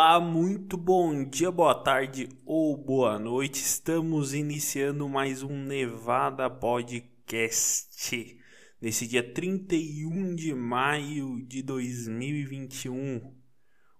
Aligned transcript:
Olá, 0.00 0.20
muito 0.20 0.76
bom 0.76 1.24
dia, 1.24 1.50
boa 1.50 1.74
tarde 1.74 2.28
ou 2.46 2.76
boa 2.76 3.18
noite. 3.18 3.56
Estamos 3.56 4.32
iniciando 4.32 5.08
mais 5.08 5.42
um 5.42 5.64
Nevada 5.64 6.48
Podcast. 6.48 8.38
Nesse 8.80 9.08
dia 9.08 9.24
31 9.34 10.36
de 10.36 10.54
maio 10.54 11.44
de 11.44 11.64
2021, 11.64 13.34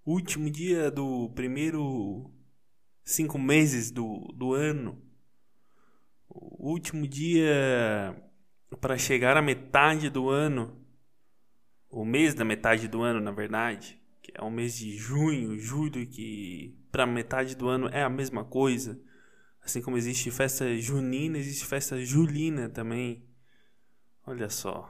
último 0.06 0.48
dia 0.48 0.88
do 0.88 1.30
primeiro 1.30 2.32
cinco 3.04 3.36
meses 3.36 3.90
do, 3.90 4.32
do 4.36 4.54
ano, 4.54 5.02
o 6.28 6.70
último 6.70 7.08
dia 7.08 8.14
para 8.80 8.96
chegar 8.96 9.36
à 9.36 9.42
metade 9.42 10.08
do 10.08 10.28
ano, 10.28 10.80
o 11.90 12.04
mês 12.04 12.34
da 12.34 12.44
metade 12.44 12.86
do 12.86 13.02
ano, 13.02 13.20
na 13.20 13.32
verdade 13.32 13.97
que 14.28 14.32
é 14.38 14.42
o 14.42 14.50
mês 14.50 14.76
de 14.76 14.94
junho, 14.94 15.58
julho, 15.58 16.06
que 16.06 16.78
para 16.92 17.06
metade 17.06 17.56
do 17.56 17.66
ano 17.66 17.88
é 17.88 18.02
a 18.02 18.10
mesma 18.10 18.44
coisa. 18.44 19.00
Assim 19.62 19.80
como 19.80 19.96
existe 19.96 20.30
festa 20.30 20.76
junina, 20.76 21.38
existe 21.38 21.64
festa 21.64 21.98
julina 22.04 22.68
também. 22.68 23.26
Olha 24.26 24.50
só, 24.50 24.88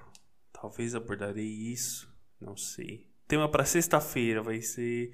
talvez 0.52 0.94
abordarei 0.94 1.46
isso, 1.46 2.12
não 2.40 2.56
sei. 2.56 3.08
Tema 3.28 3.48
para 3.48 3.64
sexta-feira 3.64 4.42
vai 4.42 4.60
ser 4.60 5.12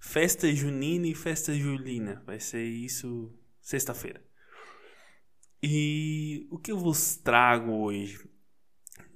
festa 0.00 0.52
junina 0.52 1.06
e 1.06 1.14
festa 1.14 1.54
julina. 1.54 2.20
Vai 2.26 2.40
ser 2.40 2.64
isso 2.64 3.32
sexta-feira. 3.60 4.24
E 5.62 6.48
o 6.50 6.58
que 6.58 6.72
eu 6.72 6.78
vos 6.78 7.14
trago 7.14 7.70
hoje, 7.70 8.28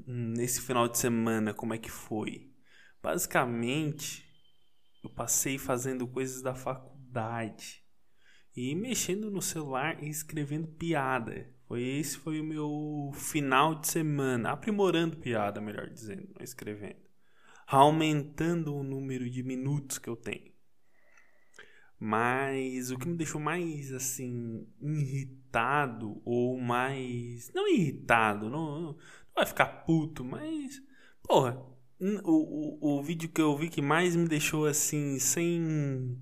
nesse 0.07 0.61
final 0.61 0.87
de 0.87 0.99
semana, 0.99 1.53
como 1.53 1.75
é 1.75 1.79
que 1.79 1.91
foi? 1.91 2.53
Basicamente, 3.03 4.26
eu 5.07 5.11
passei 5.11 5.57
fazendo 5.57 6.07
coisas 6.07 6.43
da 6.43 6.55
faculdade 6.55 7.83
e 8.55 8.75
mexendo 8.75 9.31
no 9.31 9.41
celular 9.41 10.03
e 10.03 10.09
escrevendo 10.09 10.67
piada. 10.67 11.49
Foi 11.69 11.83
esse 11.83 12.17
foi 12.19 12.41
o 12.41 12.45
meu 12.45 13.11
final 13.15 13.75
de 13.75 13.89
semana, 13.89 14.51
aprimorando 14.51 15.17
piada, 15.17 15.61
melhor 15.61 15.89
dizendo, 15.89 16.33
escrevendo, 16.41 17.01
aumentando 17.67 18.75
o 18.75 18.83
número 18.83 19.29
de 19.29 19.43
minutos 19.43 19.99
que 19.99 20.09
eu 20.09 20.17
tenho. 20.17 20.55
Mas 21.99 22.91
o 22.91 22.99
que 22.99 23.09
me 23.09 23.17
deixou 23.17 23.41
mais 23.41 23.93
assim 23.93 24.67
irritado 24.81 26.21
ou 26.25 26.61
mais 26.61 27.51
não 27.55 27.67
irritado, 27.69 28.51
não, 28.51 28.81
não 28.81 28.97
vai 29.35 29.47
ficar 29.47 29.67
puto, 29.85 30.25
mas 30.25 30.81
porra, 31.23 31.61
o, 32.01 32.79
o, 32.81 32.99
o 32.99 33.03
vídeo 33.03 33.29
que 33.29 33.41
eu 33.41 33.57
vi 33.57 33.69
que 33.69 33.81
mais 33.81 34.15
me 34.15 34.29
deixou 34.29 34.67
assim, 34.67 35.19
sem. 35.19 36.21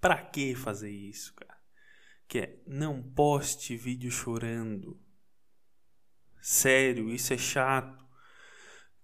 Pra 0.00 0.18
que 0.18 0.54
fazer 0.54 0.90
isso, 0.90 1.32
cara? 1.34 1.56
Que 2.26 2.38
é 2.38 2.62
não 2.66 3.02
poste 3.02 3.76
vídeo 3.76 4.10
chorando. 4.10 4.98
Sério, 6.40 7.08
isso 7.08 7.32
é 7.32 7.38
chato. 7.38 8.04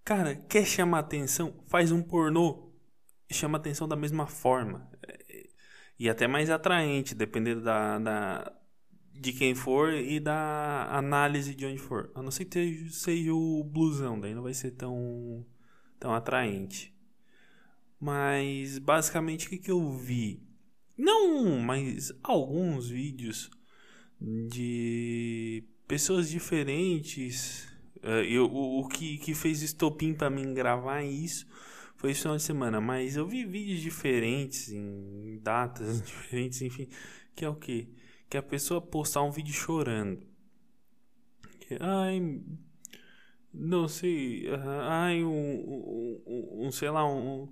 Cara, 0.04 0.34
quer 0.34 0.64
chamar 0.64 1.00
atenção? 1.00 1.62
Faz 1.68 1.92
um 1.92 2.02
pornô. 2.02 2.72
Chama 3.30 3.58
atenção 3.58 3.86
da 3.86 3.94
mesma 3.94 4.26
forma. 4.26 4.90
E 5.98 6.08
até 6.08 6.26
mais 6.26 6.50
atraente, 6.50 7.14
dependendo 7.14 7.60
da, 7.60 7.98
da, 7.98 8.52
de 9.12 9.32
quem 9.32 9.54
for 9.54 9.92
e 9.92 10.18
da 10.18 10.88
análise 10.90 11.54
de 11.54 11.66
onde 11.66 11.78
for. 11.78 12.10
A 12.14 12.22
não 12.22 12.30
ser 12.30 12.46
que 12.46 12.88
seja 12.90 13.32
o 13.32 13.62
blusão, 13.62 14.18
daí 14.18 14.34
não 14.34 14.42
vai 14.42 14.54
ser 14.54 14.72
tão 14.72 15.44
tão 15.98 16.14
atraente. 16.14 16.94
Mas 18.00 18.78
basicamente 18.78 19.46
o 19.46 19.50
que, 19.50 19.58
que 19.58 19.70
eu 19.70 19.92
vi? 19.92 20.42
Não, 20.96 21.58
mas 21.58 22.12
alguns 22.22 22.88
vídeos 22.88 23.50
de 24.20 25.64
pessoas 25.86 26.28
diferentes. 26.28 27.68
Uh, 27.96 28.22
eu, 28.28 28.46
o, 28.46 28.80
o 28.80 28.88
que, 28.88 29.18
que 29.18 29.34
fez 29.34 29.62
estopim 29.62 30.14
para 30.14 30.30
mim 30.30 30.54
gravar 30.54 31.02
isso 31.02 31.46
foi 31.96 32.12
esse 32.12 32.22
final 32.22 32.36
de 32.36 32.42
semana. 32.42 32.80
Mas 32.80 33.16
eu 33.16 33.26
vi 33.26 33.44
vídeos 33.44 33.80
diferentes, 33.80 34.70
em 34.70 35.38
datas 35.42 36.02
diferentes, 36.06 36.62
enfim. 36.62 36.88
Que 37.34 37.44
é 37.44 37.48
o 37.48 37.54
que? 37.54 37.88
Que 38.28 38.36
a 38.36 38.42
pessoa 38.42 38.80
postar 38.80 39.22
um 39.22 39.30
vídeo 39.30 39.54
chorando. 39.54 40.26
Que, 41.60 41.76
ai, 41.80 42.40
não 43.52 43.88
sei, 43.88 44.48
ai, 44.88 45.24
um, 45.24 46.20
um, 46.26 46.66
um, 46.66 46.72
sei 46.72 46.90
lá, 46.90 47.06
um, 47.06 47.48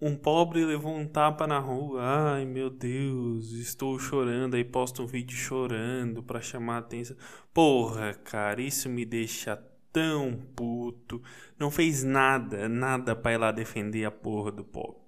um 0.00 0.16
pobre 0.16 0.64
levou 0.64 0.94
um 0.96 1.06
tapa 1.06 1.46
na 1.46 1.58
rua, 1.58 2.00
ai 2.02 2.44
meu 2.44 2.70
Deus, 2.70 3.52
estou 3.52 3.98
chorando, 3.98 4.54
aí 4.54 4.64
posta 4.64 5.02
um 5.02 5.06
vídeo 5.06 5.36
chorando 5.36 6.22
pra 6.22 6.40
chamar 6.40 6.76
a 6.76 6.78
atenção. 6.78 7.16
Porra, 7.52 8.14
cara, 8.14 8.62
isso 8.62 8.88
me 8.88 9.04
deixa 9.04 9.56
tão 9.92 10.40
puto. 10.56 11.22
Não 11.58 11.70
fez 11.70 12.02
nada, 12.04 12.68
nada 12.68 13.14
pra 13.14 13.32
ir 13.32 13.38
lá 13.38 13.52
defender 13.52 14.04
a 14.04 14.10
porra 14.10 14.52
do 14.52 14.64
pobre. 14.64 15.00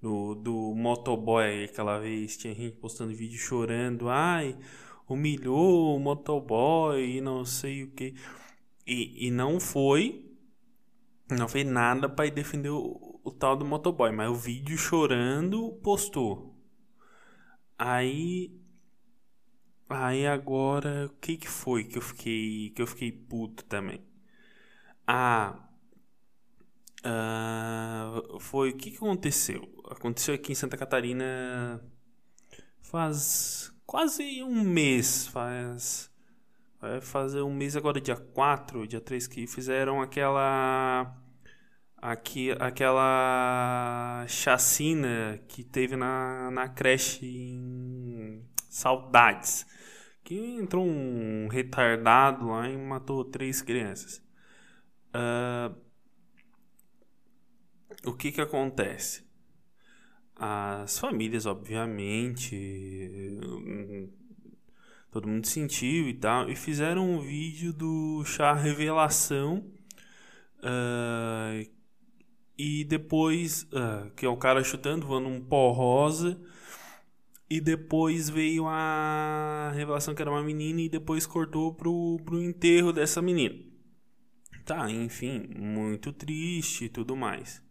Do, 0.00 0.34
do 0.34 0.74
motoboy 0.74 1.64
aquela 1.64 1.98
vez, 1.98 2.36
tinha 2.36 2.54
gente 2.54 2.76
postando 2.76 3.12
vídeo 3.12 3.38
chorando, 3.38 4.08
ai, 4.08 4.56
humilhou 5.08 5.96
o 5.96 6.00
motoboy 6.00 7.16
e 7.16 7.20
não 7.20 7.44
sei 7.44 7.82
o 7.82 7.90
que. 7.90 8.14
E, 8.88 9.26
e 9.26 9.30
não 9.30 9.60
foi. 9.60 10.24
Não 11.30 11.46
fez 11.46 11.66
nada 11.66 12.08
para 12.08 12.30
defender 12.30 12.70
o, 12.70 13.20
o, 13.22 13.30
tal 13.30 13.54
do 13.54 13.64
motoboy. 13.66 14.10
Mas 14.10 14.30
o 14.30 14.34
vídeo 14.34 14.78
chorando 14.78 15.72
postou. 15.82 16.58
Aí. 17.78 18.58
Aí 19.90 20.26
agora. 20.26 21.06
O 21.06 21.20
que 21.20 21.36
que 21.36 21.48
foi 21.48 21.84
que 21.84 21.98
eu 21.98 22.02
fiquei. 22.02 22.70
Que 22.70 22.80
eu 22.80 22.86
fiquei 22.86 23.12
puto 23.12 23.64
também? 23.64 24.02
Ah. 25.06 25.64
Uh, 27.00 28.40
foi 28.40 28.70
o 28.70 28.76
que, 28.76 28.90
que 28.90 28.96
aconteceu? 28.96 29.62
Aconteceu 29.88 30.34
aqui 30.34 30.52
em 30.52 30.54
Santa 30.54 30.76
Catarina 30.76 31.80
faz 32.88 33.72
quase 33.86 34.42
um 34.42 34.62
mês, 34.62 35.26
faz 35.28 36.07
Vai 36.80 37.00
fazer 37.00 37.42
um 37.42 37.52
mês 37.52 37.76
agora, 37.76 38.00
dia 38.00 38.14
4, 38.14 38.86
dia 38.86 39.00
3, 39.00 39.26
que 39.26 39.46
fizeram 39.46 40.00
aquela. 40.00 41.16
Aqui, 42.00 42.52
aquela 42.60 44.24
chacina 44.28 45.40
que 45.48 45.64
teve 45.64 45.96
na, 45.96 46.48
na 46.52 46.68
creche 46.68 47.26
em 47.26 48.44
Saudades. 48.70 49.66
Que 50.22 50.36
entrou 50.36 50.86
um 50.86 51.48
retardado 51.48 52.46
lá 52.48 52.68
e 52.68 52.76
matou 52.76 53.24
três 53.24 53.60
crianças. 53.60 54.22
Uh, 55.08 55.74
o 58.04 58.12
que 58.12 58.30
que 58.30 58.40
acontece? 58.40 59.26
As 60.36 60.96
famílias, 60.98 61.46
obviamente, 61.46 62.54
todo 65.10 65.28
mundo 65.28 65.46
sentiu 65.46 66.08
e 66.08 66.14
tal. 66.14 66.50
E 66.50 66.56
fizeram 66.56 67.10
um 67.10 67.20
vídeo 67.20 67.72
do 67.72 68.24
chá 68.24 68.52
revelação. 68.52 69.64
Uh, 70.58 71.68
e 72.56 72.84
depois, 72.84 73.62
uh, 73.72 74.10
que 74.16 74.26
é 74.26 74.28
o 74.28 74.36
cara 74.36 74.64
chutando, 74.64 75.06
voando 75.06 75.28
um 75.28 75.40
pó 75.40 75.72
rosa. 75.72 76.40
E 77.50 77.60
depois 77.60 78.28
veio 78.28 78.66
a 78.66 79.72
revelação 79.74 80.14
que 80.14 80.20
era 80.20 80.30
uma 80.30 80.42
menina 80.42 80.82
e 80.82 80.88
depois 80.88 81.26
cortou 81.26 81.72
pro, 81.72 82.20
pro 82.24 82.42
enterro 82.42 82.92
dessa 82.92 83.22
menina. 83.22 83.54
Tá, 84.66 84.90
enfim, 84.90 85.48
muito 85.56 86.12
triste 86.12 86.84
e 86.84 86.88
tudo 86.90 87.16
mais. 87.16 87.62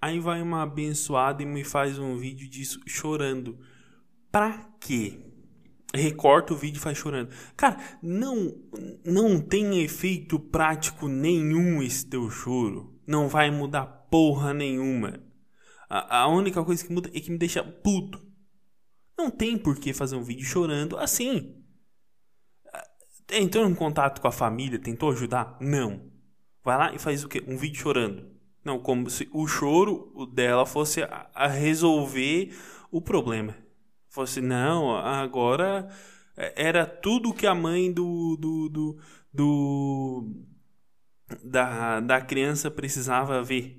Aí 0.00 0.20
vai 0.20 0.40
uma 0.40 0.62
abençoada 0.62 1.42
e 1.42 1.46
me 1.46 1.64
faz 1.64 1.98
um 1.98 2.16
vídeo 2.16 2.48
disso 2.48 2.80
chorando. 2.86 3.58
Pra 4.30 4.70
quê? 4.80 5.29
Recorta 5.94 6.52
o 6.52 6.56
vídeo 6.56 6.78
e 6.78 6.82
faz 6.82 6.98
chorando. 6.98 7.30
Cara, 7.56 7.78
não 8.02 8.54
não 9.04 9.40
tem 9.40 9.82
efeito 9.82 10.38
prático 10.38 11.08
nenhum 11.08 11.82
esse 11.82 12.06
teu 12.06 12.30
choro. 12.30 12.98
Não 13.06 13.28
vai 13.28 13.50
mudar 13.50 13.86
porra 14.10 14.54
nenhuma. 14.54 15.20
A, 15.88 16.22
a 16.22 16.28
única 16.28 16.64
coisa 16.64 16.86
que 16.86 16.92
muda 16.92 17.10
é 17.12 17.20
que 17.20 17.30
me 17.30 17.38
deixa 17.38 17.62
puto. 17.64 18.24
Não 19.18 19.30
tem 19.30 19.58
por 19.58 19.76
que 19.78 19.92
fazer 19.92 20.16
um 20.16 20.22
vídeo 20.22 20.44
chorando 20.44 20.96
assim. 20.96 21.56
Entrou 23.32 23.68
em 23.68 23.74
contato 23.74 24.20
com 24.20 24.28
a 24.28 24.32
família, 24.32 24.78
tentou 24.78 25.10
ajudar? 25.10 25.56
Não. 25.60 26.10
Vai 26.64 26.76
lá 26.76 26.94
e 26.94 26.98
faz 26.98 27.24
o 27.24 27.28
quê? 27.28 27.42
Um 27.46 27.56
vídeo 27.56 27.80
chorando. 27.80 28.30
Não, 28.64 28.78
como 28.78 29.08
se 29.08 29.28
o 29.32 29.46
choro 29.46 30.26
dela 30.34 30.66
fosse 30.66 31.02
a, 31.02 31.30
a 31.34 31.46
resolver 31.46 32.54
o 32.90 33.00
problema. 33.00 33.56
Fosse, 34.10 34.40
não, 34.40 34.96
agora 34.96 35.88
era 36.36 36.84
tudo 36.86 37.32
que 37.34 37.46
a 37.46 37.54
mãe 37.54 37.92
do, 37.92 38.36
do, 38.36 38.68
do, 38.68 39.00
do 39.32 40.46
da, 41.44 42.00
da 42.00 42.20
criança 42.20 42.70
precisava 42.70 43.42
ver. 43.42 43.78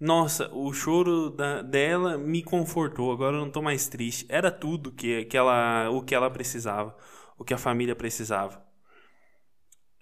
Nossa, 0.00 0.52
o 0.52 0.72
choro 0.72 1.30
da, 1.30 1.62
dela 1.62 2.18
me 2.18 2.42
confortou. 2.42 3.12
Agora 3.12 3.36
eu 3.36 3.40
não 3.42 3.50
tô 3.52 3.62
mais 3.62 3.88
triste. 3.88 4.26
Era 4.28 4.50
tudo 4.50 4.92
que, 4.92 5.24
que 5.26 5.36
ela, 5.36 5.90
o 5.90 6.02
que 6.02 6.14
ela 6.14 6.30
precisava, 6.30 6.96
o 7.38 7.44
que 7.44 7.54
a 7.54 7.58
família 7.58 7.94
precisava. 7.96 8.64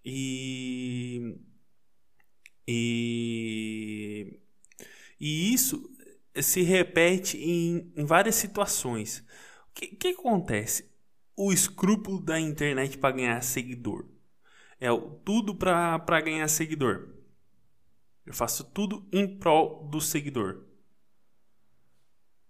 E 0.05 1.39
e 2.67 4.41
e 5.21 5.53
isso 5.55 5.91
se 6.43 6.63
repete 6.63 7.39
em, 7.39 7.93
em 7.97 8.05
várias 8.06 8.37
situações. 8.37 9.25
Que, 9.75 9.88
que 9.88 10.08
acontece? 10.08 10.90
O 11.37 11.52
escrúpulo 11.52 12.20
da 12.20 12.38
internet 12.38 12.99
para 12.99 13.14
ganhar 13.14 13.43
seguidor. 13.43 14.06
É 14.78 14.90
o 14.90 15.00
tudo 15.00 15.55
para 15.55 16.20
ganhar 16.20 16.49
seguidor. 16.49 17.08
Eu 18.25 18.34
faço 18.34 18.64
tudo 18.64 19.08
em 19.12 19.38
prol 19.38 19.88
do 19.88 20.00
seguidor. 20.00 20.64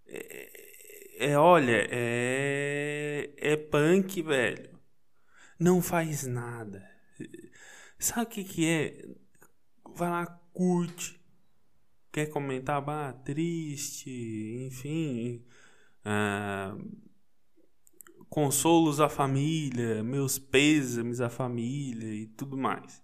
É, 0.07 1.27
é 1.31 1.39
olha, 1.39 1.87
é, 1.91 3.33
é 3.37 3.57
punk, 3.57 4.23
velho. 4.23 4.79
Não 5.59 5.83
faz 5.83 6.27
nada. 6.27 6.89
Sabe 7.99 8.23
o 8.23 8.27
que, 8.29 8.45
que 8.45 8.67
é? 8.67 9.09
Vai 9.95 10.09
lá, 10.09 10.27
curte. 10.53 11.21
Quer 12.13 12.27
comentar? 12.27 12.81
Bah, 12.81 13.13
triste, 13.13 14.11
enfim. 14.67 15.45
Ah, 16.05 16.77
consolos 18.31 18.99
à 18.99 19.11
família, 19.11 20.03
meus 20.03 20.39
pêsames 20.39 21.21
à 21.21 21.29
família 21.29 22.15
e 22.15 22.27
tudo 22.27 22.57
mais 22.57 23.03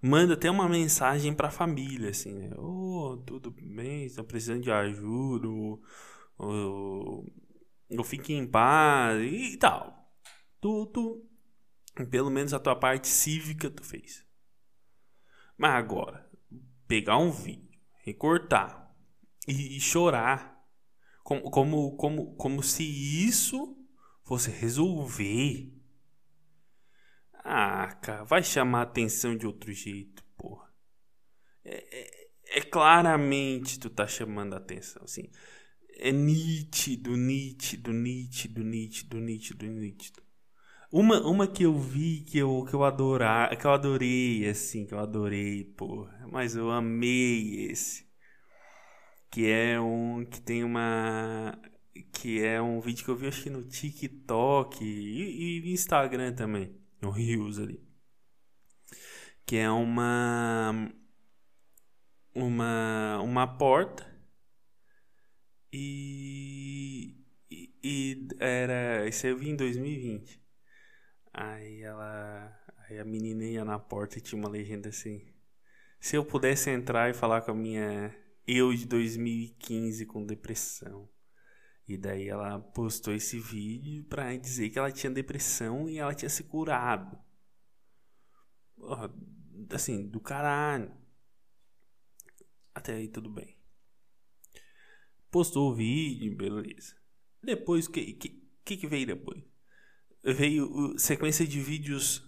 manda 0.00 0.34
até 0.34 0.50
uma 0.50 0.68
mensagem 0.68 1.34
para 1.34 1.48
a 1.48 1.52
família, 1.52 2.10
assim, 2.10 2.32
né? 2.32 2.50
Oh, 2.56 3.16
tudo 3.26 3.50
bem, 3.50 4.06
estão 4.06 4.24
precisando 4.24 4.62
de 4.62 4.70
ajuda, 4.70 5.48
ou, 5.48 5.82
ou, 6.38 7.26
ou 7.90 8.04
fique 8.04 8.32
em 8.32 8.46
paz 8.46 9.20
e 9.20 9.56
tal. 9.56 10.08
Tu, 10.60 10.86
tu, 10.86 11.28
pelo 12.10 12.30
menos 12.30 12.54
a 12.54 12.60
tua 12.60 12.76
parte 12.76 13.08
cívica 13.08 13.70
tu 13.70 13.84
fez. 13.84 14.24
Mas 15.56 15.72
agora, 15.72 16.28
pegar 16.86 17.18
um 17.18 17.30
vídeo, 17.30 17.80
recortar 18.04 18.94
e, 19.46 19.76
e 19.76 19.80
chorar, 19.80 20.56
como, 21.24 21.50
como, 21.50 21.96
como, 21.96 22.36
como 22.36 22.62
se 22.62 22.84
isso 22.84 23.76
fosse 24.28 24.50
resolver 24.50 25.78
ah, 27.50 27.94
cara, 28.02 28.24
vai 28.24 28.42
chamar 28.42 28.82
atenção 28.82 29.34
de 29.34 29.46
outro 29.46 29.72
jeito, 29.72 30.22
porra. 30.36 30.68
É, 31.64 31.98
é, 31.98 32.58
é 32.58 32.60
claramente 32.60 33.80
tu 33.80 33.88
tá 33.88 34.06
chamando 34.06 34.54
atenção, 34.54 35.02
assim. 35.02 35.30
É 35.96 36.12
nítido, 36.12 37.16
nítido, 37.16 37.90
nítido, 37.90 38.62
nítido, 38.62 39.18
nítido, 39.18 39.66
nítido. 39.66 40.22
Uma, 40.92 41.26
uma 41.26 41.46
que 41.46 41.62
eu 41.62 41.78
vi 41.78 42.20
que 42.20 42.36
eu, 42.36 42.66
que 42.68 42.74
eu 42.74 42.84
adorar, 42.84 43.56
que 43.56 43.66
eu 43.66 43.72
adorei, 43.72 44.46
assim, 44.46 44.84
que 44.86 44.92
eu 44.92 44.98
adorei, 44.98 45.64
porra. 45.64 46.26
Mas 46.30 46.54
eu 46.54 46.70
amei 46.70 47.70
esse. 47.70 48.06
Que 49.30 49.46
é 49.46 49.80
um. 49.80 50.22
Que 50.24 50.40
tem 50.40 50.62
uma. 50.64 51.58
Que 52.04 52.44
é 52.44 52.60
um 52.60 52.80
vídeo 52.80 53.04
que 53.04 53.10
eu 53.10 53.16
vi 53.16 53.26
acho 53.28 53.42
que 53.42 53.50
no 53.50 53.62
TikTok 53.62 54.84
e, 54.84 55.60
e 55.60 55.72
Instagram 55.72 56.34
também 56.34 56.74
no 57.00 57.10
Rios 57.10 57.58
ali. 57.58 57.80
Que 59.46 59.56
é 59.56 59.70
uma 59.70 60.90
uma 62.34 63.20
uma 63.22 63.46
porta 63.46 64.06
e, 65.72 67.24
e, 67.50 67.74
e 67.82 68.28
era 68.38 69.06
isso 69.08 69.26
eu 69.26 69.36
vi 69.38 69.50
em 69.50 69.56
2020. 69.56 70.40
Aí 71.32 71.82
ela 71.82 72.58
aí 72.88 72.98
a 72.98 73.04
menina 73.04 73.44
ia 73.44 73.64
na 73.64 73.78
porta 73.78 74.18
e 74.18 74.20
tinha 74.20 74.38
uma 74.40 74.48
legenda 74.48 74.88
assim: 74.88 75.22
se 76.00 76.16
eu 76.16 76.24
pudesse 76.24 76.70
entrar 76.70 77.10
e 77.10 77.14
falar 77.14 77.42
com 77.42 77.52
a 77.52 77.54
minha 77.54 78.14
eu 78.46 78.72
de 78.74 78.86
2015 78.86 80.06
com 80.06 80.24
depressão. 80.24 81.08
E 81.88 81.96
daí 81.96 82.28
ela 82.28 82.60
postou 82.60 83.14
esse 83.14 83.40
vídeo 83.40 84.04
pra 84.04 84.36
dizer 84.36 84.68
que 84.68 84.78
ela 84.78 84.92
tinha 84.92 85.10
depressão 85.10 85.88
e 85.88 85.96
ela 85.96 86.14
tinha 86.14 86.28
se 86.28 86.44
curado. 86.44 87.18
Assim, 89.70 90.06
do 90.06 90.20
caralho. 90.20 90.94
Até 92.74 92.92
aí 92.92 93.08
tudo 93.08 93.30
bem. 93.30 93.56
Postou 95.30 95.72
o 95.72 95.74
vídeo, 95.74 96.36
beleza. 96.36 96.94
Depois, 97.42 97.86
o 97.86 97.90
que, 97.90 98.12
que, 98.12 98.76
que 98.76 98.86
veio 98.86 99.06
depois? 99.06 99.42
Veio 100.22 100.98
sequência 100.98 101.46
de 101.46 101.60
vídeos 101.60 102.18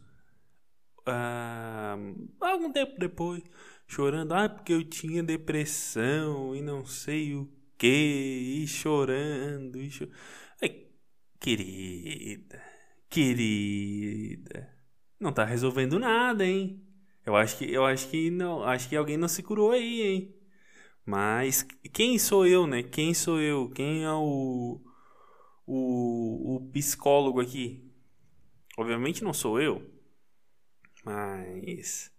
uh, 1.00 2.28
algum 2.40 2.72
tempo 2.72 2.98
depois, 2.98 3.42
chorando, 3.86 4.32
ah, 4.32 4.48
porque 4.48 4.72
eu 4.72 4.88
tinha 4.88 5.22
depressão 5.22 6.54
e 6.56 6.62
não 6.62 6.84
sei 6.84 7.34
o 7.34 7.59
quê, 7.80 7.86
e 8.62 8.66
chorando, 8.68 9.80
e. 9.80 9.90
Ai, 10.62 10.86
querida, 11.40 12.62
querida, 13.08 14.68
não 15.18 15.32
tá 15.32 15.44
resolvendo 15.44 15.98
nada, 15.98 16.44
hein? 16.46 16.86
Eu 17.24 17.36
acho 17.36 17.58
que 17.58 17.72
eu 17.72 17.84
acho 17.86 18.08
que 18.10 18.30
não, 18.30 18.62
acho 18.64 18.88
que 18.88 18.96
alguém 18.96 19.16
não 19.16 19.28
se 19.28 19.42
curou 19.42 19.72
aí, 19.72 20.02
hein? 20.02 20.36
Mas 21.06 21.66
quem 21.92 22.18
sou 22.18 22.46
eu, 22.46 22.66
né? 22.66 22.82
Quem 22.82 23.14
sou 23.14 23.40
eu? 23.40 23.70
Quem 23.70 24.04
é 24.04 24.12
o 24.12 24.80
o, 25.66 26.56
o 26.56 26.70
psicólogo 26.72 27.40
aqui? 27.40 27.90
Obviamente 28.78 29.24
não 29.24 29.32
sou 29.34 29.60
eu, 29.60 29.82
mas 31.04 32.10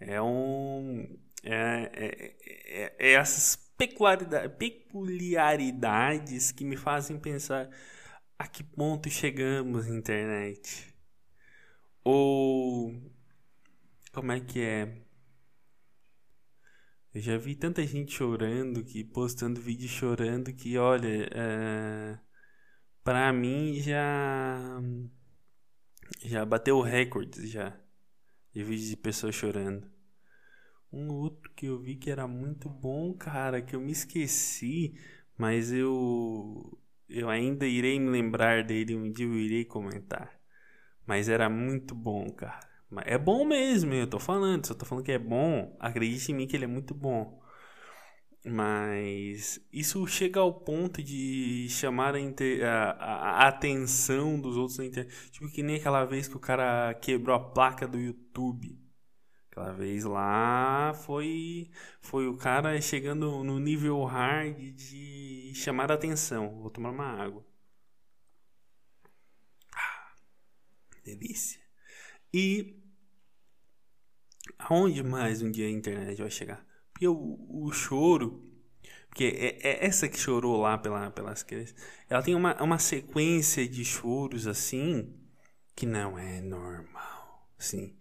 é 0.00 0.20
um 0.22 1.18
é, 1.42 1.90
é, 1.94 2.36
é, 2.84 2.96
é 2.98 3.12
essas 3.12 3.67
peculiaridades 3.78 6.52
que 6.52 6.64
me 6.64 6.76
fazem 6.76 7.18
pensar 7.18 7.70
a 8.38 8.46
que 8.48 8.64
ponto 8.64 9.08
chegamos 9.10 9.86
na 9.86 9.96
internet. 9.96 10.94
Ou 12.04 12.94
como 14.12 14.32
é 14.32 14.40
que 14.40 14.60
é? 14.60 15.02
Eu 17.14 17.20
já 17.20 17.36
vi 17.36 17.54
tanta 17.56 17.84
gente 17.86 18.12
chorando 18.12 18.84
que 18.84 19.04
postando 19.04 19.60
vídeo 19.60 19.88
chorando 19.88 20.52
que 20.52 20.78
olha, 20.78 21.28
é, 21.32 22.18
pra 23.02 23.32
mim 23.32 23.80
já 23.80 24.80
já 26.24 26.44
bateu 26.44 26.80
recordes 26.80 27.50
já 27.50 27.76
de 28.52 28.62
vídeos 28.62 28.90
de 28.90 28.96
pessoas 28.96 29.34
chorando. 29.34 29.97
Um 30.92 31.12
outro 31.12 31.52
que 31.54 31.66
eu 31.66 31.78
vi 31.78 31.96
que 31.96 32.10
era 32.10 32.26
muito 32.26 32.68
bom, 32.68 33.14
cara, 33.14 33.60
que 33.62 33.76
eu 33.76 33.80
me 33.80 33.92
esqueci, 33.92 34.94
mas 35.36 35.72
eu 35.72 36.78
eu 37.08 37.28
ainda 37.30 37.66
irei 37.66 37.98
me 37.98 38.10
lembrar 38.10 38.64
dele, 38.64 38.94
um 38.96 39.10
dia 39.10 39.26
eu 39.26 39.34
irei 39.38 39.64
comentar. 39.64 40.38
Mas 41.06 41.28
era 41.28 41.48
muito 41.48 41.94
bom, 41.94 42.28
cara. 42.30 42.60
É 43.04 43.18
bom 43.18 43.44
mesmo, 43.44 43.92
eu 43.94 44.06
tô 44.06 44.18
falando, 44.18 44.66
se 44.66 44.72
eu 44.72 44.76
tô 44.76 44.84
falando 44.86 45.04
que 45.04 45.12
é 45.12 45.18
bom, 45.18 45.76
acredite 45.80 46.32
em 46.32 46.34
mim 46.34 46.46
que 46.46 46.56
ele 46.56 46.64
é 46.64 46.68
muito 46.68 46.94
bom. 46.94 47.38
Mas 48.44 49.60
isso 49.72 50.06
chega 50.06 50.40
ao 50.40 50.52
ponto 50.52 51.02
de 51.02 51.66
chamar 51.68 52.14
a, 52.14 52.18
a, 52.18 53.44
a, 53.44 53.48
atenção 53.48 54.40
dos 54.40 54.56
outros 54.56 54.78
na 54.78 54.86
internet. 54.86 55.30
Tipo 55.30 55.50
que 55.50 55.62
nem 55.62 55.76
aquela 55.76 56.04
vez 56.04 56.28
que 56.28 56.36
o 56.36 56.40
cara 56.40 56.94
quebrou 56.94 57.36
a 57.36 57.40
placa 57.40 57.86
do 57.86 57.98
YouTube. 57.98 58.78
Aquela 59.58 59.72
vez 59.72 60.04
lá 60.04 60.94
foi 60.94 61.68
foi 62.00 62.28
o 62.28 62.36
cara 62.36 62.80
chegando 62.80 63.42
no 63.42 63.58
nível 63.58 64.04
hard 64.04 64.56
de 64.56 65.52
chamar 65.52 65.90
a 65.90 65.94
atenção. 65.94 66.60
Vou 66.60 66.70
tomar 66.70 66.90
uma 66.90 67.04
água. 67.04 67.44
Ah, 69.74 70.14
delícia. 71.04 71.60
E 72.32 72.80
aonde 74.58 75.02
mais 75.02 75.42
um 75.42 75.50
dia 75.50 75.66
a 75.66 75.70
internet 75.70 76.20
vai 76.20 76.30
chegar? 76.30 76.64
Porque 76.92 77.08
o, 77.08 77.38
o 77.50 77.72
choro 77.72 78.44
porque 79.08 79.24
é, 79.24 79.58
é, 79.68 79.86
essa 79.86 80.08
que 80.08 80.18
chorou 80.18 80.60
lá 80.60 80.78
pela, 80.78 81.10
pelas 81.10 81.42
crianças, 81.42 81.74
ela 82.08 82.22
tem 82.22 82.36
uma, 82.36 82.62
uma 82.62 82.78
sequência 82.78 83.68
de 83.68 83.84
choros 83.84 84.46
assim 84.46 85.12
que 85.74 85.84
não 85.86 86.16
é 86.16 86.40
normal. 86.40 87.50
Assim, 87.58 87.96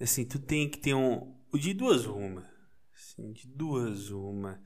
Assim, 0.00 0.24
tu 0.24 0.38
tem 0.38 0.68
que 0.68 0.78
ter 0.78 0.94
um. 0.94 1.36
De 1.52 1.74
duas 1.74 2.06
uma. 2.06 2.48
Assim, 2.94 3.32
de 3.32 3.46
duas 3.46 4.10
uma. 4.10 4.62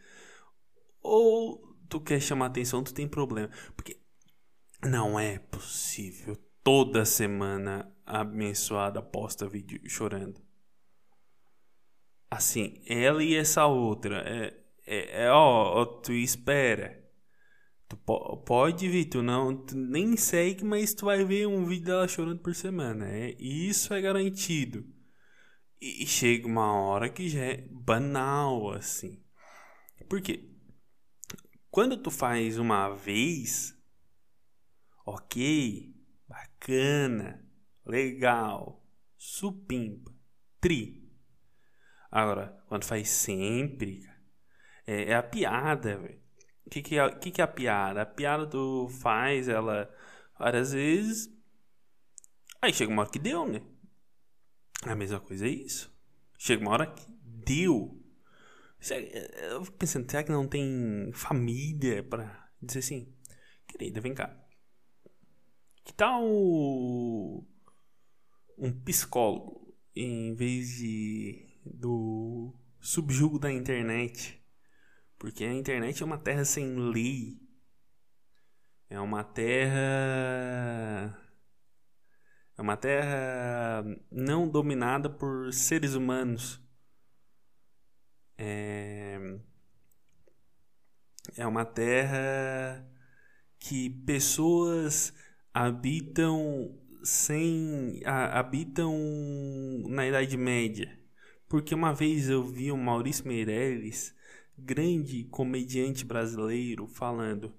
Ou 1.02 1.76
tu 1.88 2.00
quer 2.00 2.20
chamar 2.20 2.46
atenção, 2.46 2.84
tu 2.84 2.94
tem 2.94 3.08
problema. 3.08 3.50
Porque 3.74 4.00
não 4.82 5.18
é 5.18 5.38
possível 5.38 6.36
toda 6.62 7.04
semana 7.04 7.92
a 8.06 8.20
abençoada 8.20 9.02
posta 9.02 9.48
vídeo 9.48 9.80
chorando. 9.88 10.40
Assim, 12.30 12.82
ela 12.86 13.22
e 13.22 13.34
essa 13.34 13.66
outra. 13.66 14.22
É, 14.26 14.56
é, 14.86 15.24
é 15.24 15.30
ó, 15.30 15.80
ó, 15.80 15.84
tu 15.84 16.12
espera. 16.12 17.02
Tu 17.88 17.96
po 17.98 18.38
pode 18.38 18.88
vir, 18.88 19.06
tu 19.06 19.22
não, 19.22 19.56
tu 19.56 19.76
nem 19.76 20.16
segue, 20.16 20.64
mas 20.64 20.94
tu 20.94 21.06
vai 21.06 21.24
ver 21.24 21.46
um 21.46 21.64
vídeo 21.64 21.86
dela 21.86 22.08
chorando 22.08 22.40
por 22.40 22.54
semana. 22.54 23.06
É, 23.08 23.36
isso 23.38 23.92
é 23.92 24.00
garantido. 24.00 24.93
E, 25.86 26.06
chega 26.06 26.46
uma 26.46 26.72
hora 26.72 27.10
que 27.10 27.28
já 27.28 27.44
é 27.44 27.58
banal, 27.70 28.72
assim. 28.72 29.22
Por 30.08 30.22
quê? 30.22 30.50
Quando 31.70 31.98
tu 31.98 32.10
faz 32.10 32.56
uma 32.56 32.88
vez, 32.94 33.78
ok, 35.04 35.94
bacana, 36.26 37.46
legal, 37.84 38.82
supimpa, 39.18 40.10
tri. 40.58 41.06
Agora, 42.10 42.64
quando 42.66 42.84
faz 42.84 43.10
sempre, 43.10 44.08
é, 44.86 45.10
é 45.10 45.14
a 45.14 45.22
piada, 45.22 45.98
velho. 45.98 46.22
O 46.64 46.70
que, 46.70 46.80
que, 46.80 46.98
é, 46.98 47.10
que, 47.10 47.30
que 47.30 47.42
é 47.42 47.44
a 47.44 47.48
piada? 47.48 48.00
A 48.00 48.06
piada 48.06 48.46
tu 48.46 48.88
faz 48.88 49.50
ela 49.50 49.94
várias 50.38 50.72
vezes. 50.72 51.28
Aí 52.62 52.72
chega 52.72 52.90
uma 52.90 53.02
hora 53.02 53.10
que 53.10 53.18
deu, 53.18 53.46
né? 53.46 53.60
A 54.84 54.94
mesma 54.94 55.20
coisa 55.20 55.46
é 55.46 55.50
isso. 55.50 55.92
Chega 56.38 56.62
uma 56.62 56.72
hora 56.72 56.86
que 56.86 57.06
deu. 57.22 58.00
Eu 59.50 59.64
fico 59.64 59.78
pensando, 59.78 60.10
será 60.10 60.22
que 60.22 60.30
não 60.30 60.46
tem 60.46 61.10
família 61.14 62.02
pra 62.02 62.50
dizer 62.60 62.80
assim? 62.80 63.14
Querida, 63.66 64.00
vem 64.00 64.14
cá. 64.14 64.38
Que 65.84 65.92
tal 65.94 66.22
um 68.56 68.72
psicólogo 68.84 69.74
em 69.96 70.34
vez 70.34 70.76
de 70.76 71.46
do 71.64 72.54
subjugo 72.78 73.38
da 73.38 73.50
internet? 73.50 74.42
Porque 75.18 75.44
a 75.44 75.52
internet 75.52 76.02
é 76.02 76.06
uma 76.06 76.18
terra 76.18 76.44
sem 76.44 76.76
lei. 76.76 77.40
É 78.90 79.00
uma 79.00 79.24
terra. 79.24 79.74
É 82.56 82.62
uma 82.62 82.76
terra 82.76 83.84
não 84.10 84.48
dominada 84.48 85.10
por 85.10 85.52
seres 85.52 85.94
humanos. 85.94 86.62
É, 88.38 89.38
é 91.36 91.46
uma 91.46 91.64
terra 91.64 92.86
que 93.58 93.90
pessoas 93.90 95.12
habitam 95.52 96.78
sem 97.02 98.00
habitam 98.04 98.94
na 99.88 100.06
Idade 100.06 100.36
Média. 100.36 100.98
Porque 101.48 101.74
uma 101.74 101.92
vez 101.92 102.28
eu 102.28 102.44
vi 102.44 102.72
o 102.72 102.76
Maurício 102.76 103.26
Meirelles, 103.26 104.14
grande 104.56 105.24
comediante 105.24 106.04
brasileiro, 106.04 106.86
falando 106.86 107.54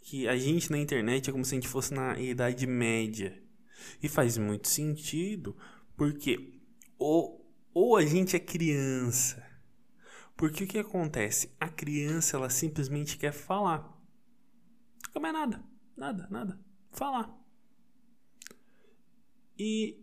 que 0.00 0.28
a 0.28 0.36
gente 0.36 0.70
na 0.70 0.78
internet 0.78 1.28
é 1.28 1.32
como 1.32 1.44
se 1.44 1.54
a 1.54 1.56
gente 1.56 1.68
fosse 1.68 1.94
na 1.94 2.18
Idade 2.18 2.66
Média. 2.66 3.49
E 4.02 4.08
faz 4.08 4.36
muito 4.38 4.68
sentido, 4.68 5.56
porque 5.96 6.60
ou, 6.98 7.52
ou 7.72 7.96
a 7.96 8.04
gente 8.04 8.36
é 8.36 8.40
criança 8.40 9.50
porque 10.40 10.64
o 10.64 10.66
que 10.66 10.78
acontece? 10.78 11.54
A 11.60 11.68
criança 11.68 12.38
ela 12.38 12.48
simplesmente 12.48 13.18
quer 13.18 13.30
falar. 13.30 13.94
Não 15.14 15.26
é 15.26 15.32
nada, 15.32 15.62
nada, 15.94 16.26
nada. 16.30 16.58
Falar. 16.90 17.30
E 19.58 20.02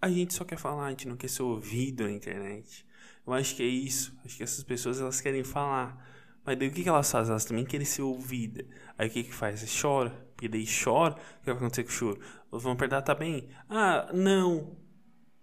a 0.00 0.10
gente 0.10 0.34
só 0.34 0.44
quer 0.44 0.58
falar, 0.58 0.86
a 0.86 0.90
gente 0.90 1.06
não 1.06 1.16
quer 1.16 1.28
ser 1.28 1.44
ouvido 1.44 2.02
na 2.02 2.10
internet. 2.10 2.84
Eu 3.24 3.32
acho 3.32 3.54
que 3.54 3.62
é 3.62 3.66
isso. 3.66 4.12
Acho 4.24 4.38
que 4.38 4.42
essas 4.42 4.64
pessoas 4.64 5.00
elas 5.00 5.20
querem 5.20 5.44
falar. 5.44 6.04
Mas 6.44 6.58
daí 6.58 6.68
o 6.68 6.72
que, 6.72 6.82
que 6.82 6.88
elas 6.88 7.10
fazem? 7.10 7.30
Elas 7.30 7.44
também 7.44 7.64
querem 7.64 7.86
ser 7.86 8.02
ouvidas. 8.02 8.66
Aí 8.98 9.08
o 9.08 9.10
que 9.10 9.22
que 9.24 9.34
faz? 9.34 9.64
Chora. 9.80 10.10
Porque 10.34 10.48
daí 10.48 10.66
chora. 10.66 11.14
O 11.14 11.40
que 11.40 11.46
vai 11.46 11.54
acontecer 11.54 11.84
com 11.84 11.90
o 11.90 11.92
choro? 11.92 12.20
Vão 12.50 12.76
perder, 12.76 13.02
tá 13.02 13.14
bem? 13.14 13.48
Ah, 13.68 14.10
não. 14.12 14.76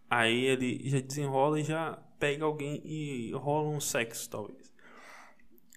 Aí 0.10 0.46
ele 0.46 0.90
já 0.90 1.00
desenrola 1.00 1.60
e 1.60 1.64
já 1.64 1.98
pega 2.20 2.44
alguém 2.44 2.82
e 2.84 3.32
rola 3.34 3.70
um 3.70 3.80
sexo, 3.80 4.30
talvez. 4.30 4.74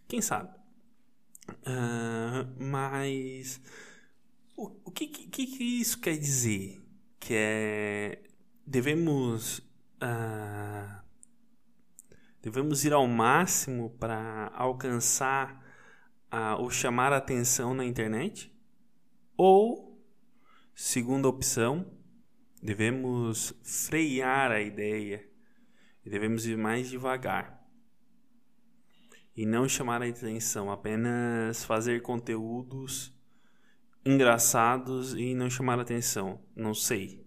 Quem 0.09 0.21
sabe? 0.21 0.51
Uh, 1.49 2.47
mas 2.59 3.61
o, 4.57 4.71
o 4.85 4.91
que, 4.91 5.07
que, 5.07 5.47
que, 5.47 5.65
isso 5.65 6.01
quer 6.01 6.17
dizer? 6.17 6.83
Que 7.19 7.35
é 7.35 8.23
devemos 8.67 9.59
uh, 9.59 11.03
devemos 12.41 12.85
ir 12.85 12.93
ao 12.93 13.07
máximo 13.07 13.91
para 13.91 14.42
alcançar 14.63 15.61
uh, 16.33 16.61
ou 16.61 16.71
chamar 16.71 17.13
a 17.13 17.17
atenção 17.17 17.75
na 17.75 17.85
internet? 17.85 18.53
Ou, 19.37 20.01
segunda 20.75 21.29
opção, 21.29 21.91
devemos 22.63 23.53
frear 23.63 24.53
a 24.53 24.61
ideia 24.61 25.29
e 26.05 26.11
devemos 26.11 26.47
ir 26.47 26.57
mais 26.57 26.89
devagar. 26.89 27.61
E 29.37 29.47
não 29.47 29.69
chamar 29.69 30.03
a 30.03 30.07
atenção, 30.07 30.71
apenas 30.71 31.65
fazer 31.65 32.03
conteúdos 32.03 33.13
engraçados 34.05 35.15
e 35.15 35.35
não 35.35 35.49
chamar 35.49 35.79
a 35.79 35.83
atenção. 35.83 36.41
Não 36.55 36.75
sei. 36.75 37.27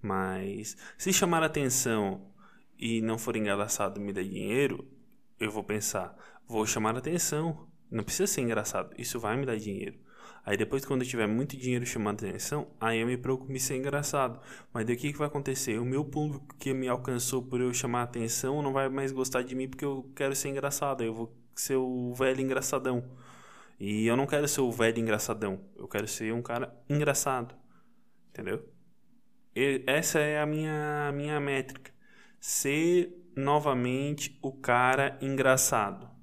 Mas 0.00 0.76
se 0.96 1.12
chamar 1.12 1.42
a 1.42 1.46
atenção 1.46 2.32
e 2.78 3.00
não 3.00 3.18
for 3.18 3.36
engraçado 3.36 3.98
e 3.98 4.04
me 4.04 4.12
der 4.12 4.24
dinheiro, 4.24 4.86
eu 5.40 5.50
vou 5.50 5.64
pensar, 5.64 6.16
vou 6.46 6.66
chamar 6.66 6.96
atenção. 6.96 7.66
Não 7.90 8.02
precisa 8.04 8.26
ser 8.26 8.40
engraçado, 8.40 8.94
isso 8.98 9.20
vai 9.20 9.36
me 9.36 9.46
dar 9.46 9.56
dinheiro. 9.56 9.98
Aí 10.46 10.58
depois, 10.58 10.84
quando 10.84 11.02
eu 11.02 11.08
tiver 11.08 11.26
muito 11.26 11.56
dinheiro 11.56 11.86
chamando 11.86 12.18
atenção, 12.18 12.68
aí 12.78 13.00
eu 13.00 13.06
me 13.06 13.16
preocupo 13.16 13.50
em 13.50 13.58
ser 13.58 13.76
engraçado. 13.76 14.38
Mas 14.72 14.84
daí 14.84 14.94
o 14.94 14.98
que, 14.98 15.12
que 15.12 15.18
vai 15.18 15.26
acontecer? 15.26 15.78
O 15.78 15.86
meu 15.86 16.04
público 16.04 16.54
que 16.58 16.74
me 16.74 16.86
alcançou 16.86 17.42
por 17.42 17.60
eu 17.60 17.72
chamar 17.72 18.02
atenção 18.02 18.60
não 18.60 18.72
vai 18.72 18.90
mais 18.90 19.10
gostar 19.10 19.42
de 19.42 19.54
mim 19.54 19.68
porque 19.68 19.84
eu 19.84 20.10
quero 20.14 20.36
ser 20.36 20.50
engraçado. 20.50 21.02
Eu 21.02 21.14
vou 21.14 21.34
ser 21.54 21.76
o 21.76 22.12
velho 22.12 22.42
engraçadão. 22.42 23.02
E 23.80 24.06
eu 24.06 24.16
não 24.16 24.26
quero 24.26 24.46
ser 24.46 24.60
o 24.60 24.70
velho 24.70 24.98
engraçadão. 24.98 25.60
Eu 25.76 25.88
quero 25.88 26.06
ser 26.06 26.32
um 26.34 26.42
cara 26.42 26.74
engraçado. 26.90 27.54
Entendeu? 28.30 28.68
E 29.56 29.82
essa 29.86 30.18
é 30.18 30.40
a 30.40 30.46
minha, 30.46 31.10
minha 31.12 31.40
métrica. 31.40 31.90
Ser 32.38 33.14
novamente 33.34 34.38
o 34.42 34.52
cara 34.52 35.18
engraçado. 35.22 36.13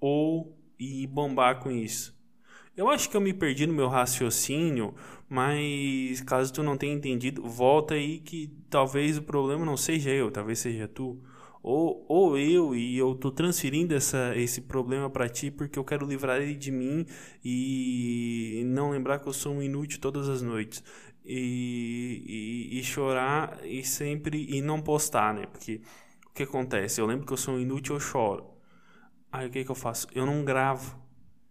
Ou 0.00 0.56
e 0.78 1.06
bombar 1.06 1.60
com 1.60 1.70
isso. 1.70 2.16
Eu 2.76 2.88
acho 2.88 3.10
que 3.10 3.16
eu 3.16 3.20
me 3.20 3.34
perdi 3.34 3.66
no 3.66 3.74
meu 3.74 3.88
raciocínio, 3.88 4.94
mas 5.28 6.20
caso 6.20 6.52
tu 6.52 6.62
não 6.62 6.76
tenha 6.76 6.94
entendido, 6.94 7.42
volta 7.42 7.94
aí 7.94 8.20
que 8.20 8.52
talvez 8.70 9.18
o 9.18 9.22
problema 9.22 9.64
não 9.64 9.76
seja 9.76 10.10
eu, 10.10 10.30
talvez 10.30 10.60
seja 10.60 10.86
tu. 10.86 11.20
Ou, 11.60 12.06
ou 12.08 12.38
eu 12.38 12.74
e 12.76 12.96
eu 12.96 13.16
tô 13.16 13.32
transferindo 13.32 13.94
essa, 13.94 14.32
esse 14.36 14.60
problema 14.60 15.10
para 15.10 15.28
ti 15.28 15.50
porque 15.50 15.76
eu 15.76 15.84
quero 15.84 16.06
livrar 16.06 16.40
ele 16.40 16.54
de 16.54 16.70
mim 16.70 17.04
e 17.44 18.62
não 18.66 18.90
lembrar 18.90 19.18
que 19.18 19.26
eu 19.28 19.32
sou 19.32 19.54
um 19.54 19.62
inútil 19.62 20.00
todas 20.00 20.28
as 20.28 20.40
noites. 20.40 20.82
E, 21.24 22.70
e, 22.72 22.78
e 22.78 22.82
chorar 22.84 23.58
e 23.66 23.82
sempre 23.84 24.46
e 24.48 24.62
não 24.62 24.80
postar, 24.80 25.34
né? 25.34 25.46
Porque 25.46 25.82
o 26.26 26.30
que 26.32 26.44
acontece? 26.44 27.00
Eu 27.00 27.06
lembro 27.06 27.26
que 27.26 27.32
eu 27.32 27.36
sou 27.36 27.54
um 27.54 27.60
inútil, 27.60 27.96
eu 27.96 28.00
choro. 28.00 28.57
Aí 29.30 29.46
o 29.46 29.50
que, 29.50 29.64
que 29.64 29.70
eu 29.70 29.74
faço? 29.74 30.06
Eu 30.14 30.24
não 30.24 30.44
gravo. 30.44 30.98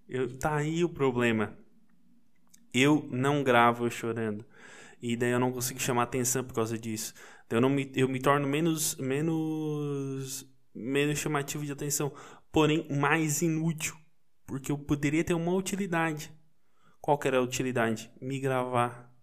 Eu, 0.07 0.37
tá 0.37 0.55
aí 0.55 0.83
o 0.83 0.89
problema. 0.89 1.57
Eu 2.73 3.07
não 3.11 3.43
gravo 3.43 3.85
eu 3.85 3.89
chorando. 3.89 4.45
E 5.01 5.15
daí 5.15 5.31
eu 5.31 5.39
não 5.39 5.51
consigo 5.51 5.79
chamar 5.79 6.03
atenção 6.03 6.43
por 6.43 6.53
causa 6.53 6.77
disso. 6.77 7.13
Eu, 7.49 7.61
não 7.61 7.69
me, 7.69 7.91
eu 7.95 8.09
me 8.09 8.19
torno 8.19 8.47
menos, 8.47 8.95
menos, 8.95 10.45
menos 10.73 11.19
chamativo 11.19 11.65
de 11.65 11.71
atenção. 11.71 12.11
Porém, 12.51 12.87
mais 12.89 13.41
inútil. 13.41 13.95
Porque 14.45 14.71
eu 14.71 14.77
poderia 14.77 15.23
ter 15.23 15.33
uma 15.33 15.53
utilidade. 15.53 16.31
Qual 16.99 17.17
que 17.17 17.27
era 17.27 17.37
a 17.37 17.41
utilidade? 17.41 18.11
Me 18.19 18.39
gravar. 18.39 19.13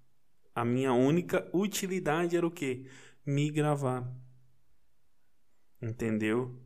A 0.54 0.64
minha 0.64 0.92
única 0.92 1.48
utilidade 1.52 2.36
era 2.36 2.46
o 2.46 2.50
quê? 2.50 2.86
Me 3.26 3.50
gravar. 3.50 4.08
Entendeu? 5.82 6.63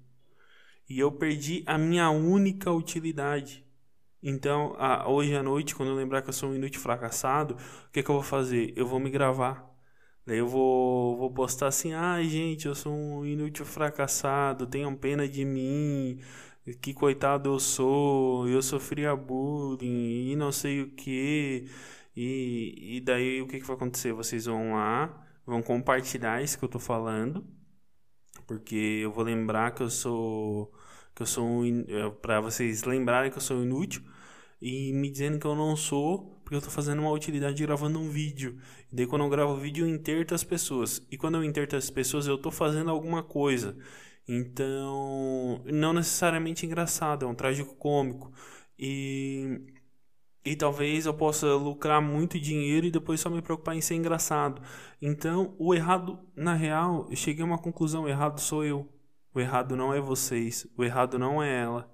E 0.89 0.99
eu 0.99 1.13
perdi 1.13 1.63
a 1.67 1.77
minha 1.79 2.11
única 2.11 2.71
utilidade. 2.73 3.65
Então, 4.23 4.77
hoje 5.07 5.35
à 5.37 5.43
noite, 5.43 5.75
quando 5.75 5.91
eu 5.91 5.95
lembrar 5.97 6.23
que 6.23 6.29
eu 6.29 6.33
sou 6.33 6.51
um 6.51 6.55
inútil 6.55 6.81
fracassado, 6.81 7.55
o 7.55 7.93
que, 7.93 8.03
que 8.03 8.11
eu 8.11 8.15
vou 8.17 8.25
fazer? 8.25 8.73
Eu 8.77 8.87
vou 8.87 8.99
me 8.99 9.11
gravar. 9.11 9.69
Daí 10.27 10.39
eu 10.39 10.47
vou, 10.49 11.17
vou 11.17 11.33
postar 11.33 11.69
assim: 11.69 11.93
ai, 11.95 12.25
gente, 12.29 12.67
eu 12.67 12.75
sou 12.75 12.93
um 12.93 13.25
inútil 13.25 13.65
fracassado, 13.65 14.67
tenham 14.67 14.95
pena 14.95 15.27
de 15.29 15.45
mim, 15.45 16.21
que 16.83 16.93
coitado 16.93 17.51
eu 17.51 17.59
sou, 17.59 18.49
eu 18.49 18.61
sofria 18.63 19.17
bullying 19.17 20.31
e 20.33 20.37
não 20.37 20.53
sei 20.53 20.83
o 20.83 20.91
que. 20.91 21.67
E, 22.17 22.97
e 22.99 23.01
daí 23.01 23.41
o 23.41 23.47
que, 23.47 23.59
que 23.61 23.67
vai 23.67 23.77
acontecer? 23.77 24.13
Vocês 24.13 24.47
vão 24.47 24.73
lá, 24.75 25.27
vão 25.47 25.63
compartilhar 25.63 26.43
isso 26.43 26.59
que 26.59 26.65
eu 26.65 26.69
tô 26.69 26.79
falando, 26.79 27.47
porque 28.49 29.01
eu 29.03 29.13
vou 29.13 29.23
lembrar 29.25 29.73
que 29.73 29.83
eu 29.83 29.91
sou 29.91 30.73
que 31.15 31.23
eu 31.23 31.27
sou 31.27 31.47
um, 31.47 31.85
para 32.23 32.41
vocês 32.41 32.85
lembrarem 32.85 33.31
que 33.31 33.37
eu 33.39 33.43
sou 33.43 33.63
inútil 33.63 34.03
e 34.61 34.93
me 34.93 35.11
dizendo 35.11 35.39
que 35.39 35.47
eu 35.47 35.55
não 35.55 35.77
sou 35.77 36.41
porque 36.45 36.57
eu 36.57 36.63
tô 36.63 36.71
fazendo 36.71 37.01
uma 37.01 37.13
utilidade 37.13 37.63
gravando 37.63 38.01
um 38.01 38.09
vídeo. 38.09 38.59
E 38.91 38.97
daí 38.97 39.07
quando 39.07 39.25
eu 39.25 39.29
gravo 39.29 39.57
vídeo 39.57 39.87
eu 39.87 39.95
interto 39.95 40.35
as 40.35 40.43
pessoas. 40.43 41.03
E 41.11 41.19
quando 41.19 41.37
eu 41.37 41.45
interto 41.45 41.77
as 41.77 41.91
pessoas 41.91 42.27
eu 42.27 42.39
tô 42.39 42.51
fazendo 42.51 42.91
alguma 42.91 43.23
coisa. 43.23 43.77
Então, 44.27 45.63
não 45.67 45.93
necessariamente 45.93 46.67
engraçado, 46.67 47.25
é 47.27 47.29
um 47.29 47.35
trágico 47.35 47.75
cômico. 47.77 48.33
E 48.79 49.61
e 50.45 50.57
talvez 50.57 51.07
eu 51.07 51.15
possa 51.15 51.55
lucrar 51.55 52.01
muito 52.01 52.39
dinheiro 52.39 52.87
e 52.87 52.91
depois 52.91 53.21
só 53.21 53.29
me 53.29 53.43
preocupar 53.43 53.77
em 53.77 53.81
ser 53.81 53.95
engraçado. 53.97 54.63
Então, 55.01 55.55
o 55.59 55.75
errado, 55.75 56.19
na 56.35 56.55
real, 56.55 57.07
eu 57.11 57.17
cheguei 57.17 57.43
a 57.43 57.47
uma 57.47 57.59
conclusão: 57.59 58.05
o 58.05 58.09
errado 58.09 58.41
sou 58.41 58.65
eu. 58.65 58.89
O 59.35 59.41
errado 59.41 59.77
não 59.77 59.93
é 59.93 60.01
vocês. 60.01 60.67
O 60.77 60.85
errado 60.85 61.19
não 61.19 61.43
é 61.43 61.63
ela. 61.63 61.91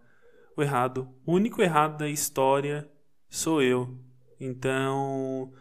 O 0.56 0.62
errado, 0.62 1.08
o 1.26 1.32
único 1.32 1.60
errado 1.62 1.98
da 1.98 2.08
história 2.08 2.88
sou 3.28 3.60
eu. 3.60 3.98
Então, 4.38 5.52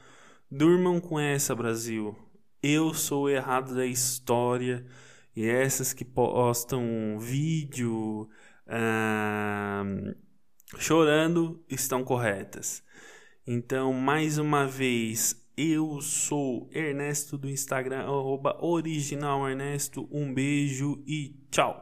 durmam 0.49 0.99
com 0.99 1.19
essa, 1.19 1.55
Brasil. 1.55 2.15
Eu 2.61 2.93
sou 2.93 3.23
o 3.23 3.29
errado 3.29 3.75
da 3.75 3.85
história. 3.85 4.85
E 5.35 5.45
essas 5.45 5.93
que 5.93 6.05
postam 6.05 7.17
vídeo. 7.19 8.29
Ah, 8.67 9.83
chorando 10.77 11.63
estão 11.69 12.03
corretas. 12.03 12.83
Então, 13.45 13.93
mais 13.93 14.37
uma 14.37 14.65
vez, 14.65 15.41
eu 15.55 16.01
sou 16.01 16.69
Ernesto 16.71 17.37
do 17.37 17.49
Instagram, 17.49 18.01
arroba 18.01 18.57
original 18.63 19.47
Ernesto. 19.47 20.07
Um 20.11 20.33
beijo 20.33 21.03
e 21.05 21.35
tchau! 21.51 21.81